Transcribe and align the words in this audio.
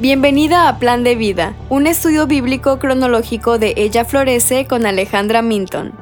Bienvenida 0.00 0.66
a 0.66 0.78
Plan 0.78 1.04
de 1.04 1.14
Vida, 1.14 1.54
un 1.68 1.86
estudio 1.86 2.26
bíblico 2.26 2.78
cronológico 2.78 3.58
de 3.58 3.74
Ella 3.76 4.06
Florece 4.06 4.66
con 4.66 4.86
Alejandra 4.86 5.42
Minton. 5.42 5.92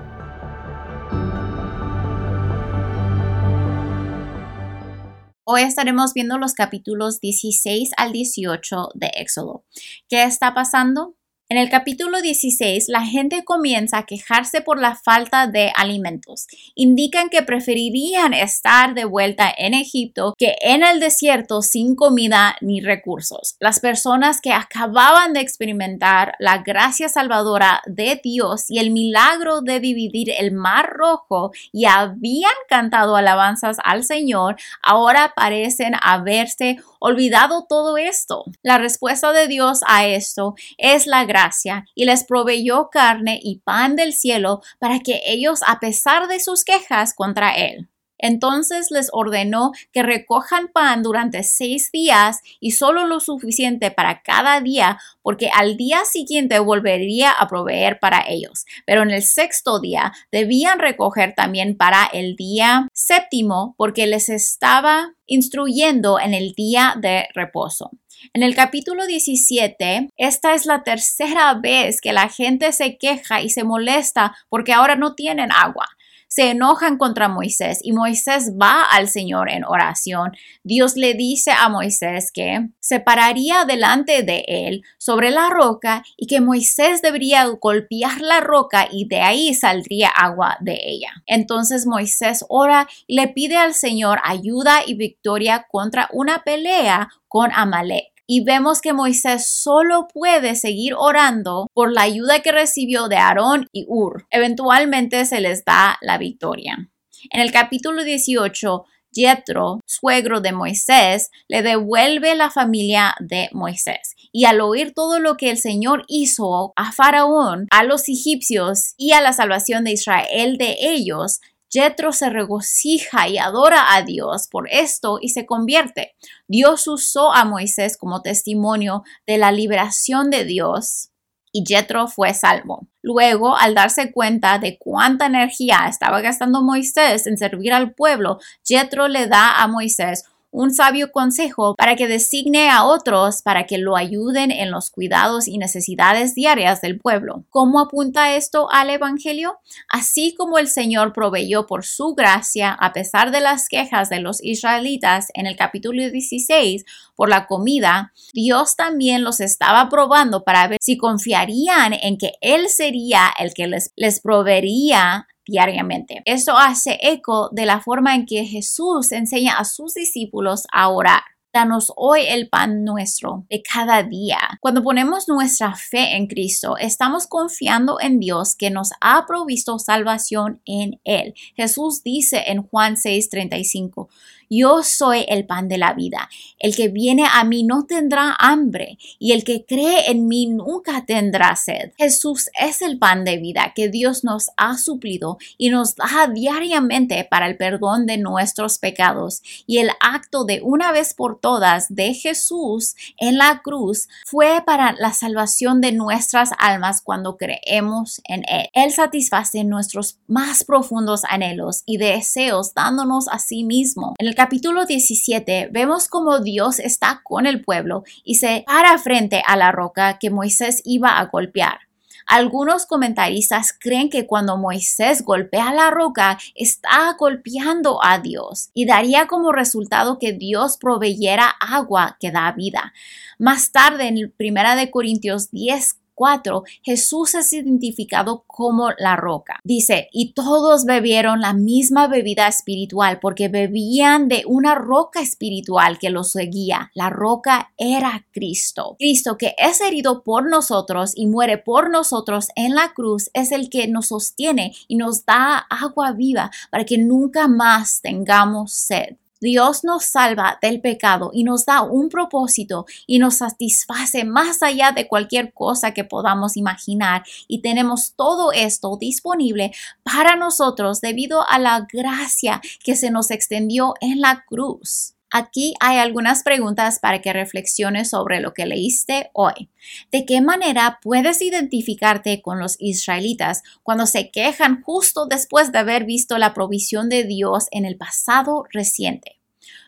Hoy 5.43 5.63
estaremos 5.63 6.15
viendo 6.15 6.39
los 6.39 6.55
capítulos 6.55 7.19
16 7.19 7.91
al 7.97 8.13
18 8.13 8.91
de 8.95 9.11
Éxodo. 9.17 9.65
¿Qué 10.09 10.23
está 10.23 10.55
pasando? 10.55 11.18
En 11.51 11.57
el 11.57 11.71
capítulo 11.71 12.21
16, 12.21 12.89
la 12.89 13.07
gente 13.07 13.43
comienza 13.43 13.97
a 13.97 14.03
quejarse 14.05 14.61
por 14.61 14.79
la 14.79 14.97
falta 14.97 15.47
de 15.47 15.73
alimentos. 15.75 16.47
Indican 16.75 17.31
que 17.31 17.43
preferirían 17.43 18.35
estar 18.35 18.93
de 18.93 19.07
vuelta 19.07 19.51
en 19.57 19.73
Egipto 19.73 20.35
que 20.37 20.57
en 20.61 20.83
el 20.83 21.01
desierto 21.01 21.63
sin 21.63 21.97
comida 21.97 22.57
ni 22.61 22.83
recursos. 22.83 23.57
Las 23.61 23.81
personas 23.81 24.43
que 24.43 24.53
acababan 24.53 25.33
de 25.33 25.41
experimentar 25.41 26.35
la 26.39 26.59
gracia 26.59 27.09
salvadora 27.09 27.81
de 27.87 28.21
Dios 28.23 28.67
y 28.69 28.79
el 28.79 28.91
milagro 28.91 29.63
de 29.63 29.81
dividir 29.81 30.29
el 30.39 30.53
mar 30.53 30.91
rojo 30.91 31.53
y 31.73 31.87
habían 31.87 32.53
cantado 32.69 33.17
alabanzas 33.17 33.79
al 33.85 34.05
Señor, 34.05 34.57
ahora 34.83 35.33
parecen 35.35 35.95
haberse 36.03 36.77
olvidado 37.01 37.67
todo 37.69 37.97
esto. 37.97 38.45
La 38.63 38.79
respuesta 38.79 39.33
de 39.33 39.49
Dios 39.49 39.81
a 39.87 40.07
esto 40.07 40.55
es 40.77 41.07
la 41.07 41.25
gracia 41.25 41.85
y 41.95 42.05
les 42.05 42.25
proveyó 42.25 42.89
carne 42.91 43.39
y 43.43 43.61
pan 43.61 43.97
del 43.97 44.13
cielo 44.13 44.61
para 44.79 45.01
que 45.01 45.21
ellos, 45.27 45.61
a 45.67 45.81
pesar 45.81 46.29
de 46.29 46.41
sus 46.41 46.65
quejas 46.65 47.15
contra 47.15 47.53
él, 47.53 47.89
entonces 48.19 48.91
les 48.91 49.09
ordenó 49.13 49.73
que 49.93 50.03
recojan 50.03 50.69
pan 50.69 51.03
durante 51.03 51.43
seis 51.43 51.91
días 51.93 52.41
y 52.61 52.73
solo 52.73 53.07
lo 53.07 53.21
suficiente 53.21 53.91
para 53.91 54.23
cada 54.23 54.61
día, 54.61 54.99
porque 55.23 55.51
al 55.55 55.77
día 55.77 56.05
siguiente 56.05 56.59
volvería 56.59 57.31
a 57.31 57.49
proveer 57.49 57.99
para 58.01 58.25
ellos. 58.29 58.67
Pero 58.87 59.03
en 59.03 59.11
el 59.11 59.23
sexto 59.23 59.81
día 59.81 60.13
debían 60.33 60.79
recoger 60.79 61.35
también 61.35 61.77
para 61.77 62.07
el 62.07 62.37
día 62.37 62.89
séptimo, 62.93 63.75
porque 63.77 64.07
les 64.07 64.29
estaba 64.29 65.15
instruyendo 65.27 66.19
en 66.19 66.35
el 66.35 66.53
día 66.55 66.95
de 67.01 67.29
reposo. 67.35 67.91
En 68.33 68.43
el 68.43 68.57
capítulo 68.57 69.07
17, 69.07 70.11
esta 70.17 70.55
es 70.55 70.67
la 70.67 70.83
tercera 70.83 71.55
vez 71.55 72.01
que 72.01 72.13
la 72.13 72.29
gente 72.29 72.73
se 72.73 72.99
queja 72.99 73.43
y 73.43 73.49
se 73.49 73.63
molesta 73.63 74.37
porque 74.49 74.73
ahora 74.73 74.97
no 74.97 75.15
tienen 75.15 75.53
agua 75.53 75.87
se 76.29 76.51
enojan 76.51 76.99
contra 76.99 77.29
Moisés 77.29 77.81
y 77.83 77.93
Moisés 77.93 78.53
va 78.61 78.85
al 78.85 79.09
Señor 79.09 79.51
en 79.51 79.65
oración. 79.65 80.33
Dios 80.63 80.97
le 80.97 81.15
dice 81.15 81.51
a 81.51 81.69
Moisés 81.69 82.31
que 82.33 82.69
se 82.81 83.01
pararía 83.01 83.65
delante 83.65 84.23
de 84.23 84.45
él 84.47 84.83
sobre 84.99 85.31
la 85.31 85.49
roca 85.49 86.05
y 86.17 86.27
que 86.27 86.41
Moisés 86.41 87.03
debería 87.03 87.45
golpear 87.47 88.21
la 88.21 88.41
roca 88.41 88.89
y 88.91 89.09
de 89.09 89.21
ahí 89.21 89.55
saldría 89.55 90.09
agua 90.09 90.59
de 90.61 90.79
ella. 90.83 91.11
Entonces 91.27 91.87
Moisés 91.87 92.45
ora 92.49 92.87
y 93.07 93.17
le 93.17 93.29
pide 93.29 93.57
al 93.57 93.75
Señor 93.75 94.21
ayuda 94.23 94.83
y 94.87 94.95
victoria 94.95 95.67
contra 95.71 96.09
una 96.13 96.45
pelea 96.45 97.09
con 97.27 97.51
Amalek 97.53 98.18
y 98.31 98.45
vemos 98.45 98.83
que 98.83 98.93
Moisés 98.93 99.49
solo 99.49 100.07
puede 100.13 100.55
seguir 100.55 100.93
orando 100.95 101.67
por 101.73 101.91
la 101.91 102.03
ayuda 102.03 102.41
que 102.41 102.53
recibió 102.53 103.09
de 103.09 103.17
Aarón 103.17 103.67
y 103.73 103.87
Ur. 103.89 104.27
Eventualmente 104.31 105.25
se 105.25 105.41
les 105.41 105.65
da 105.65 105.97
la 106.03 106.19
victoria. 106.19 106.91
En 107.31 107.41
el 107.41 107.51
capítulo 107.51 108.05
18, 108.05 108.85
Jethro, 109.15 109.81
suegro 109.87 110.43
de 110.43 110.53
Moisés, 110.53 111.31
le 111.49 111.63
devuelve 111.63 112.35
la 112.35 112.51
familia 112.51 113.15
de 113.19 113.49
Moisés. 113.53 114.15
Y 114.31 114.45
al 114.45 114.61
oír 114.61 114.93
todo 114.95 115.21
lo 115.21 115.39
que 115.39 115.49
el 115.49 115.57
Señor 115.57 116.05
hizo 116.07 116.75
a 116.77 116.93
Faraón, 116.93 117.67
a 117.71 117.83
los 117.83 118.11
egipcios 118.11 118.93
y 118.99 119.13
a 119.13 119.23
la 119.23 119.33
salvación 119.33 119.85
de 119.85 119.93
Israel 119.93 120.59
de 120.59 120.77
ellos, 120.81 121.41
Jethro 121.71 122.13
se 122.13 122.31
regocija 122.31 123.29
y 123.29 123.39
adora 123.39 123.95
a 123.95 124.03
Dios 124.03 124.49
por 124.51 124.69
esto 124.71 125.19
y 125.21 125.31
se 125.31 125.47
convierte. 125.47 126.15
Dios 126.47 126.87
usó 126.87 127.33
a 127.33 127.45
Moisés 127.45 127.97
como 127.97 128.23
testimonio 128.23 129.03
de 129.27 129.39
la 129.39 129.53
liberación 129.53 130.31
de 130.31 130.45
Dios 130.45 131.11
y 131.53 131.65
Jethro 131.67 132.09
fue 132.09 132.35
salvo. 132.35 132.87
Luego, 133.03 133.57
al 133.57 133.75
darse 133.75 134.13
cuenta 134.13 134.59
de 134.59 134.79
cuánta 134.79 135.27
energía 135.27 135.87
estaba 135.89 136.21
gastando 136.21 136.63
Moisés 136.63 137.27
en 137.27 137.39
servir 137.39 137.73
al 137.73 137.95
pueblo, 137.95 138.39
Jethro 138.65 139.09
le 139.09 139.27
da 139.27 139.63
a 139.63 139.67
Moisés 139.67 140.25
un 140.59 140.75
sabio 140.75 141.13
consejo 141.13 141.77
para 141.77 141.95
que 141.95 142.09
designe 142.09 142.69
a 142.69 142.83
otros 142.83 143.43
para 143.43 143.65
que 143.65 143.79
lo 143.79 143.97
ayuden 143.97 144.51
en 144.51 144.73
los 144.73 144.91
cuidados 144.91 145.47
y 145.47 145.57
necesidades 145.57 146.35
diarias 146.35 146.81
del 146.81 146.99
pueblo. 146.99 147.45
¿Cómo 147.49 147.79
apunta 147.79 148.35
esto 148.35 148.69
al 148.73 148.91
Evangelio? 148.91 149.61
Así 149.89 150.35
como 150.37 150.59
el 150.59 150.67
Señor 150.67 151.13
proveyó 151.13 151.69
por 151.69 151.85
su 151.85 152.17
gracia, 152.17 152.73
a 152.73 152.93
pesar 152.93 153.31
de 153.31 153.41
las 153.41 153.69
quejas 153.69 154.11
de 154.11 154.19
los 154.19 154.43
israelitas 154.43 155.29
en 155.35 155.47
el 155.47 155.55
capítulo 155.55 156.03
16 156.11 156.85
por 157.15 157.29
la 157.29 157.47
comida, 157.47 158.13
Dios 158.33 158.75
también 158.75 159.23
los 159.23 159.39
estaba 159.39 159.89
probando 159.89 160.43
para 160.43 160.67
ver 160.67 160.79
si 160.81 160.97
confiarían 160.97 161.95
en 161.95 162.19
que 162.19 162.33
Él 162.41 162.69
sería 162.69 163.33
el 163.39 163.55
que 163.55 163.69
les, 163.69 163.93
les 163.95 164.19
proveería 164.19 165.28
diariamente. 165.49 166.23
Esto 166.25 166.57
hace 166.57 166.99
eco 167.03 167.49
de 167.51 167.67
la 167.67 167.81
forma 167.81 168.15
en 168.15 168.27
que 168.27 168.45
Jesús 168.45 169.11
enseña 169.11 169.59
a 169.59 169.65
sus 169.65 169.95
discípulos 169.95 170.67
a 170.73 170.89
orar. 170.91 171.23
Danos 171.51 171.91
hoy 171.97 172.27
el 172.29 172.51
pan 172.51 172.85
nuestro 172.85 173.47
de 173.49 173.63
cada 173.63 174.03
día. 174.03 174.39
Cuando 174.61 174.83
ponemos 174.83 175.29
nuestra 175.29 175.75
fe 175.75 176.15
en 176.15 176.27
Cristo, 176.27 176.77
estamos 176.77 177.27
confiando 177.27 177.99
en 178.01 178.21
Dios 178.21 178.55
que 178.55 178.71
nos 178.71 178.91
ha 179.01 179.25
provisto 179.27 179.79
salvación 179.79 180.61
en 180.67 181.01
Él. 181.05 181.33
Jesús 181.57 182.03
dice 182.03 182.45
en 182.49 182.63
Juan 182.63 182.97
6:35, 182.97 184.09
yo 184.51 184.83
soy 184.83 185.25
el 185.29 185.47
pan 185.47 185.69
de 185.69 185.79
la 185.79 185.95
vida. 185.95 186.29
El 186.59 186.75
que 186.75 186.89
viene 186.89 187.27
a 187.31 187.45
mí 187.45 187.63
no 187.63 187.85
tendrá 187.87 188.37
hambre 188.39 188.99
y 189.19 189.33
el 189.33 189.45
que 189.45 189.65
cree 189.65 190.11
en 190.11 190.29
mí 190.29 190.47
nunca 190.47 191.05
tendrá 191.07 191.55
sed. 191.57 191.93
Jesús 191.97 192.51
es 192.61 192.83
el 192.83 192.99
pan 192.99 193.25
de 193.25 193.39
vida 193.39 193.73
que 193.75 193.89
Dios 193.89 194.25
nos 194.25 194.51
ha 194.57 194.77
suplido 194.77 195.39
y 195.57 195.71
nos 195.71 195.97
da 195.97 196.29
diariamente 196.33 197.27
para 197.31 197.47
el 197.47 197.57
perdón 197.57 198.07
de 198.07 198.19
nuestros 198.19 198.79
pecados. 198.79 199.43
Y 199.67 199.79
el 199.79 199.91
acto 200.01 200.45
de 200.45 200.61
una 200.63 200.93
vez 200.93 201.15
por 201.15 201.41
todas 201.41 201.87
de 201.89 202.15
Jesús 202.15 202.95
en 203.19 203.39
la 203.39 203.63
cruz 203.63 204.09
fue 204.27 204.63
para 204.65 204.93
la 204.93 205.13
salvación 205.13 205.81
de 205.81 205.93
nuestras 205.93 206.51
almas 206.59 207.03
cuando 207.03 207.37
creemos 207.37 208.21
en 208.25 208.45
Él. 208.49 208.69
Él 208.73 208.93
satisface 208.93 209.65
nuestros 209.65 210.19
más 210.27 210.65
profundos 210.65 211.23
anhelos 211.29 211.83
y 211.87 211.99
deseos 211.99 212.75
dándonos 212.75 213.29
a 213.29 213.39
sí 213.39 213.65
mismo. 213.65 214.15
Capítulo 214.39 214.87
17 214.87 215.71
vemos 215.73 216.07
cómo 216.07 216.39
Dios 216.39 216.79
está 216.79 217.23
con 217.25 217.45
el 217.45 217.61
pueblo 217.61 218.05
y 218.23 218.37
se 218.37 218.63
para 218.69 218.97
frente 218.99 219.43
a 219.45 219.57
la 219.57 219.73
roca 219.73 220.21
que 220.21 220.31
Moisés 220.31 220.81
iba 220.85 221.19
a 221.19 221.25
golpear. 221.25 221.81
Algunos 222.25 222.87
comentaristas 222.87 223.73
creen 223.77 224.09
que 224.09 224.29
cuando 224.29 224.57
Moisés 224.57 225.25
golpea 225.25 225.73
la 225.73 225.91
roca 225.91 226.39
está 226.55 227.17
golpeando 227.19 227.99
a 228.01 228.21
Dios 228.21 228.71
y 228.75 228.87
daría 228.87 229.27
como 229.27 229.51
resultado 229.51 230.21
que 230.21 230.33
Dios 230.35 230.77
proveyera 230.77 231.49
agua 231.49 232.17
que 232.21 232.31
da 232.31 232.53
vida. 232.53 232.93
Más 233.41 233.73
tarde 233.73 234.07
en 234.07 234.33
1 234.39 234.91
Corintios 234.93 235.51
10 235.51 235.97
4, 236.19 236.65
Jesús 236.83 237.37
es 237.37 237.53
identificado 237.53 238.43
como 238.49 238.91
la 238.99 239.15
roca. 239.15 239.61
Dice, 239.63 240.09
y 240.13 240.33
todos 240.33 240.85
bebieron 240.85 241.41
la 241.41 241.53
misma 241.53 242.09
bebida 242.09 242.49
espiritual 242.49 243.21
porque 243.21 243.49
bebían 243.49 244.27
de 244.27 244.43
una 244.45 244.75
roca 244.75 245.21
espiritual 245.21 246.01
que 246.01 246.11
los 246.11 246.33
seguía. 246.33 246.91
La 246.95 247.09
roca 247.09 247.73
era 247.77 248.27
Cristo. 248.33 248.97
Cristo 248.99 249.39
que 249.39 249.55
es 249.59 249.81
herido 249.81 250.25
por 250.25 250.51
nosotros 250.51 251.13
y 251.15 251.29
muere 251.29 251.57
por 251.57 251.89
nosotros 251.89 252.49
en 252.57 252.75
la 252.75 252.93
cruz 252.95 253.31
es 253.33 253.53
el 253.53 253.71
que 253.71 253.87
nos 253.87 254.09
sostiene 254.09 254.75
y 254.89 254.97
nos 254.97 255.25
da 255.25 255.59
agua 255.59 256.11
viva 256.13 256.51
para 256.73 256.85
que 256.85 256.99
nunca 256.99 257.47
más 257.47 258.01
tengamos 258.03 258.73
sed. 258.73 259.17
Dios 259.41 259.85
nos 259.85 260.05
salva 260.05 260.59
del 260.61 260.81
pecado 260.81 261.31
y 261.33 261.45
nos 261.45 261.67
da 261.67 261.83
un 261.83 262.09
propósito 262.09 262.87
y 263.07 263.19
nos 263.19 263.37
satisface 263.37 264.25
más 264.25 264.63
allá 264.63 264.93
de 264.93 265.09
cualquier 265.09 265.53
cosa 265.53 265.93
que 265.93 266.05
podamos 266.05 266.57
imaginar. 266.57 267.25
Y 267.47 267.61
tenemos 267.61 268.15
todo 268.15 268.53
esto 268.53 268.97
disponible 268.99 269.73
para 270.03 270.37
nosotros 270.37 271.01
debido 271.01 271.49
a 271.49 271.59
la 271.59 271.87
gracia 271.93 272.61
que 272.83 272.97
se 272.97 273.11
nos 273.11 273.31
extendió 273.31 273.95
en 274.01 274.21
la 274.21 274.45
cruz. 274.47 275.18
Aquí 275.31 275.75
hay 275.81 275.99
algunas 275.99 276.43
preguntas 276.43 277.01
para 277.01 277.21
que 277.21 277.33
reflexiones 277.33 278.11
sobre 278.11 278.41
lo 278.41 278.55
que 278.55 278.65
leíste 278.65 279.31
hoy. 279.35 279.69
¿De 280.11 280.25
qué 280.25 280.41
manera 280.41 281.01
puedes 281.03 281.43
identificarte 281.43 282.41
con 282.41 282.59
los 282.59 282.77
israelitas 282.79 283.63
cuando 283.83 284.07
se 284.07 284.31
quejan 284.31 284.83
justo 284.83 285.27
después 285.27 285.71
de 285.71 285.79
haber 285.79 286.05
visto 286.05 286.39
la 286.39 286.55
provisión 286.55 287.11
de 287.11 287.25
Dios 287.25 287.67
en 287.73 287.85
el 287.85 287.99
pasado 287.99 288.65
reciente? 288.73 289.39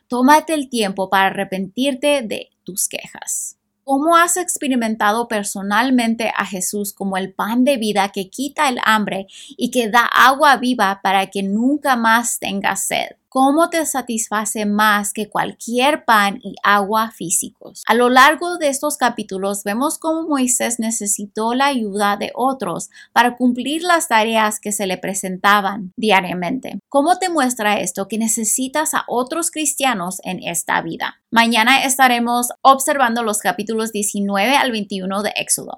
Tómate 0.09 0.53
el 0.53 0.69
tiempo 0.69 1.09
para 1.09 1.27
arrepentirte 1.27 2.23
de 2.23 2.51
tus 2.65 2.89
quejas. 2.89 3.57
¿Cómo 3.85 4.17
has 4.17 4.37
experimentado 4.37 5.27
personalmente 5.27 6.31
a 6.37 6.45
Jesús 6.45 6.93
como 6.93 7.17
el 7.17 7.33
pan 7.33 7.65
de 7.65 7.77
vida 7.77 8.11
que 8.11 8.29
quita 8.29 8.69
el 8.69 8.79
hambre 8.85 9.27
y 9.49 9.71
que 9.71 9.89
da 9.89 10.05
agua 10.05 10.57
viva 10.59 11.01
para 11.03 11.29
que 11.29 11.43
nunca 11.43 11.97
más 11.97 12.39
tengas 12.39 12.87
sed? 12.87 13.20
Cómo 13.31 13.71
te 13.71 13.87
satisface 13.87 14.67
más 14.67 15.13
que 15.13 15.31
cualquier 15.31 16.05
pan 16.05 16.41
y 16.43 16.57
agua 16.65 17.13
físicos. 17.13 17.83
A 17.87 17.95
lo 17.95 18.11
largo 18.11 18.59
de 18.59 18.69
estos 18.69 18.97
capítulos 18.97 19.63
vemos 19.65 19.99
cómo 19.99 20.29
Moisés 20.29 20.81
necesitó 20.81 21.55
la 21.55 21.67
ayuda 21.67 22.17
de 22.17 22.33
otros 22.35 22.91
para 23.13 23.37
cumplir 23.37 23.85
las 23.85 24.09
tareas 24.09 24.59
que 24.59 24.73
se 24.73 24.87
le 24.87 24.99
presentaban 24.99 25.93
diariamente. 25.97 26.81
¿Cómo 26.89 27.19
te 27.19 27.29
muestra 27.29 27.79
esto 27.79 28.09
que 28.09 28.19
necesitas 28.19 28.95
a 28.95 29.05
otros 29.07 29.53
cristianos 29.53 30.21
en 30.25 30.43
esta 30.43 30.83
vida? 30.83 31.21
Mañana 31.31 31.85
estaremos 31.85 32.49
observando 32.63 33.23
los 33.23 33.39
capítulos 33.39 33.93
19 33.93 34.57
al 34.57 34.73
21 34.73 35.23
de 35.23 35.33
Éxodo. 35.37 35.77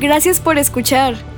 Gracias 0.00 0.40
por 0.40 0.56
escuchar. 0.56 1.37